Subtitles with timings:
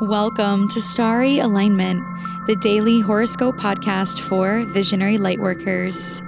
[0.00, 2.04] Welcome to Starry Alignment,
[2.46, 6.22] the daily horoscope podcast for visionary lightworkers.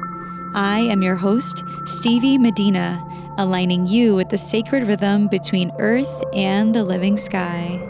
[0.56, 3.00] I am your host, Stevie Medina,
[3.38, 7.89] aligning you with the sacred rhythm between earth and the living sky.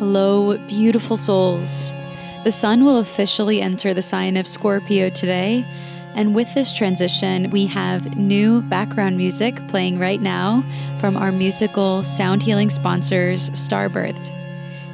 [0.00, 1.92] Hello, beautiful souls.
[2.44, 5.62] The sun will officially enter the sign of Scorpio today.
[6.14, 10.64] And with this transition, we have new background music playing right now
[11.00, 14.32] from our musical sound healing sponsors, Starbirthed.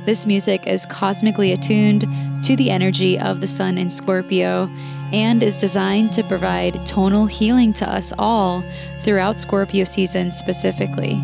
[0.06, 2.04] This music is cosmically attuned
[2.42, 4.68] to the energy of the sun in Scorpio
[5.12, 8.64] and is designed to provide tonal healing to us all
[9.02, 11.22] throughout Scorpio season specifically.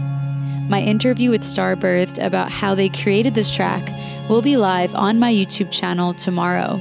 [0.72, 3.86] My interview with Starbirthed about how they created this track
[4.26, 6.80] will be live on my YouTube channel tomorrow.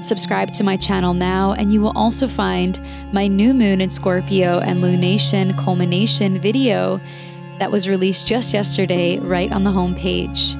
[0.00, 2.78] Subscribe to my channel now, and you will also find
[3.12, 7.00] my new moon in Scorpio and lunation culmination video
[7.58, 10.54] that was released just yesterday right on the homepage.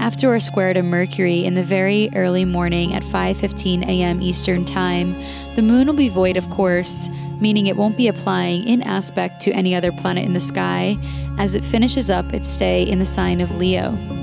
[0.00, 4.20] After a square to Mercury in the very early morning at 5:15 a.m.
[4.20, 5.14] Eastern Time,
[5.56, 7.08] the moon will be void of course,
[7.40, 10.98] meaning it won't be applying in aspect to any other planet in the sky
[11.38, 14.17] as it finishes up its stay in the sign of Leo.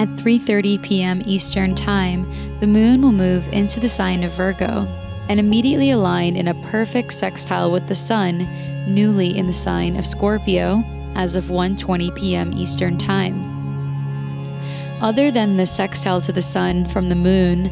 [0.00, 1.20] At 3:30 p.m.
[1.26, 2.24] Eastern Time,
[2.60, 4.88] the moon will move into the sign of Virgo
[5.28, 8.48] and immediately align in a perfect sextile with the sun,
[8.88, 10.82] newly in the sign of Scorpio
[11.16, 12.50] as of 1:20 p.m.
[12.54, 13.44] Eastern Time.
[15.02, 17.64] Other than the sextile to the sun from the moon,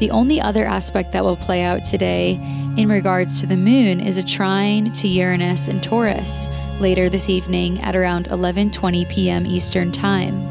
[0.00, 2.38] the only other aspect that will play out today
[2.76, 6.46] in regards to the moon is a trine to Uranus and Taurus
[6.78, 9.46] later this evening at around 11:20 p.m.
[9.46, 10.49] Eastern Time.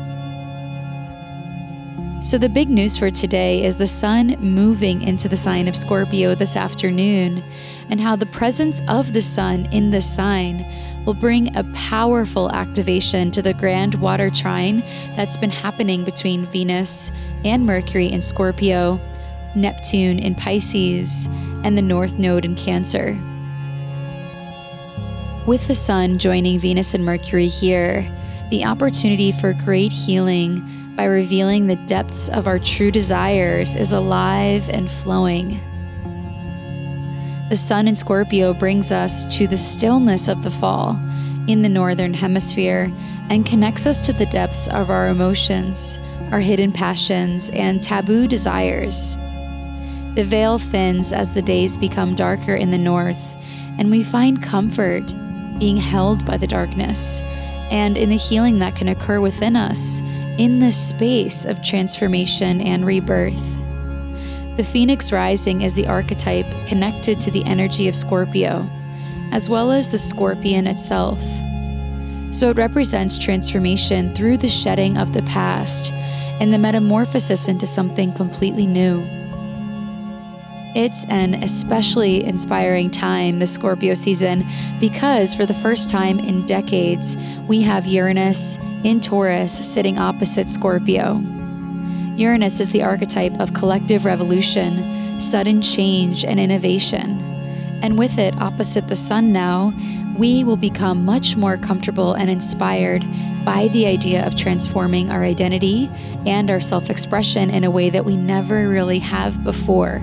[2.22, 6.35] So, the big news for today is the sun moving into the sign of Scorpio
[6.35, 7.41] this afternoon,
[7.90, 10.66] and how the presence of the sun in this sign
[11.06, 14.81] will bring a powerful activation to the grand water trine
[15.16, 17.09] that's been happening between Venus
[17.46, 19.00] and Mercury in Scorpio,
[19.56, 21.28] Neptune in Pisces,
[21.63, 23.18] and the North Node in Cancer.
[25.47, 28.06] With the sun joining Venus and Mercury here,
[28.50, 30.62] the opportunity for great healing
[30.95, 35.59] by revealing the depths of our true desires is alive and flowing.
[37.50, 40.91] The sun in Scorpio brings us to the stillness of the fall
[41.47, 42.94] in the northern hemisphere
[43.29, 45.97] and connects us to the depths of our emotions,
[46.31, 49.16] our hidden passions, and taboo desires.
[50.16, 53.38] The veil thins as the days become darker in the north,
[53.77, 55.07] and we find comfort
[55.59, 57.21] being held by the darkness
[57.71, 60.01] and in the healing that can occur within us
[60.39, 63.35] in this space of transformation and rebirth.
[64.55, 68.67] The phoenix rising is the archetype connected to the energy of Scorpio,
[69.33, 71.22] as well as the scorpion itself.
[72.31, 78.13] So it represents transformation through the shedding of the past and the metamorphosis into something
[78.13, 79.19] completely new.
[80.75, 84.47] It's an especially inspiring time, the Scorpio season,
[84.80, 91.24] because for the first time in decades, we have Uranus in Taurus sitting opposite Scorpio.
[92.18, 97.19] Uranus is the archetype of collective revolution, sudden change, and innovation.
[97.81, 99.74] And with it, opposite the sun now,
[100.19, 103.06] we will become much more comfortable and inspired
[103.44, 105.89] by the idea of transforming our identity
[106.27, 110.01] and our self expression in a way that we never really have before.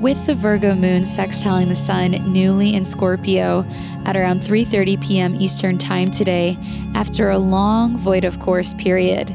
[0.00, 3.66] With the Virgo moon sextiling the sun newly in Scorpio
[4.04, 5.34] at around 3:30 p.m.
[5.34, 6.56] Eastern Time today,
[6.94, 9.34] after a long void of course period,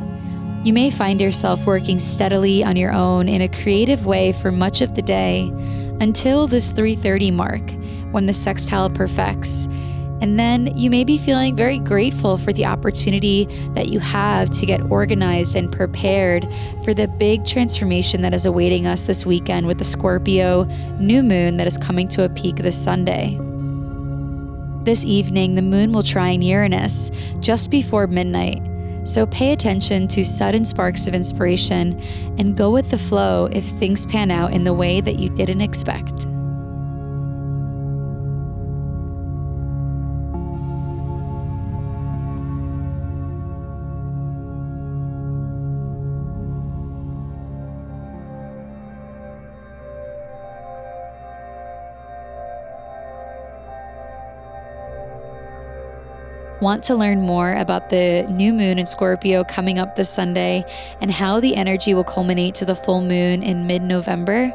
[0.64, 4.80] you may find yourself working steadily on your own in a creative way for much
[4.80, 5.52] of the day
[6.00, 7.70] until this 3:30 mark
[8.14, 9.68] when the sextile perfects
[10.24, 13.44] and then you may be feeling very grateful for the opportunity
[13.74, 16.48] that you have to get organized and prepared
[16.86, 20.64] for the big transformation that is awaiting us this weekend with the Scorpio
[20.98, 23.38] new moon that is coming to a peak this Sunday.
[24.86, 27.12] This evening, the moon will trine Uranus
[27.42, 28.62] just before midnight.
[29.04, 32.02] So pay attention to sudden sparks of inspiration
[32.38, 35.60] and go with the flow if things pan out in the way that you didn't
[35.60, 36.28] expect.
[56.64, 60.64] Want to learn more about the new moon in Scorpio coming up this Sunday
[61.02, 64.50] and how the energy will culminate to the full moon in mid November?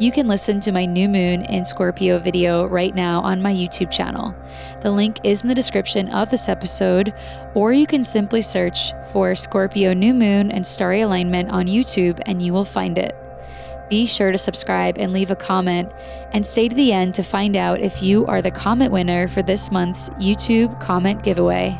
[0.00, 3.90] You can listen to my new moon in Scorpio video right now on my YouTube
[3.90, 4.34] channel.
[4.80, 7.12] The link is in the description of this episode,
[7.52, 12.40] or you can simply search for Scorpio new moon and starry alignment on YouTube and
[12.40, 13.14] you will find it.
[13.90, 15.92] Be sure to subscribe and leave a comment,
[16.32, 19.42] and stay to the end to find out if you are the comment winner for
[19.42, 21.78] this month's YouTube comment giveaway.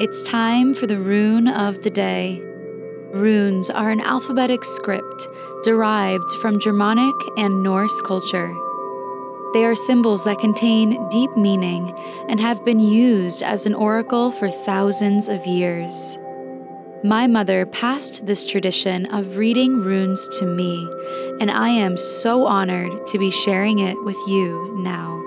[0.00, 2.40] It's time for the rune of the day.
[3.10, 5.26] Runes are an alphabetic script
[5.64, 8.54] derived from Germanic and Norse culture.
[9.54, 11.92] They are symbols that contain deep meaning
[12.28, 16.16] and have been used as an oracle for thousands of years.
[17.02, 20.88] My mother passed this tradition of reading runes to me,
[21.40, 25.17] and I am so honored to be sharing it with you now.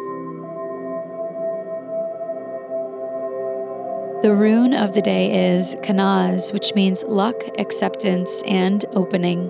[4.21, 9.49] The rune of the day is Kanaz, which means luck, acceptance, and opening.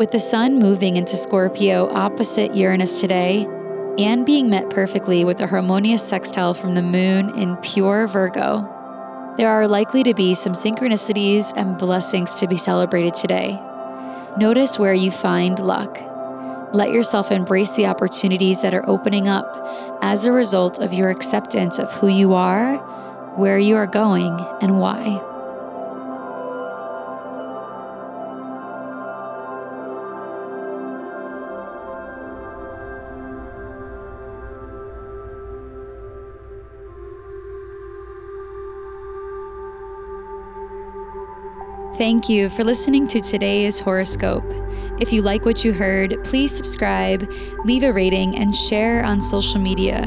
[0.00, 3.46] With the sun moving into Scorpio opposite Uranus today,
[3.98, 8.66] and being met perfectly with a harmonious sextile from the moon in pure Virgo,
[9.36, 13.60] there are likely to be some synchronicities and blessings to be celebrated today.
[14.38, 16.07] Notice where you find luck.
[16.72, 19.66] Let yourself embrace the opportunities that are opening up
[20.02, 22.76] as a result of your acceptance of who you are,
[23.36, 25.27] where you are going, and why.
[41.98, 44.44] Thank you for listening to today's horoscope.
[45.00, 47.28] If you like what you heard, please subscribe,
[47.64, 50.06] leave a rating, and share on social media.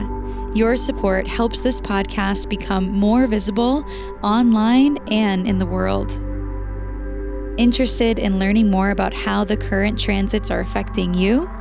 [0.55, 3.83] Your support helps this podcast become more visible
[4.23, 6.13] online and in the world.
[7.59, 11.51] Interested in learning more about how the current transits are affecting you?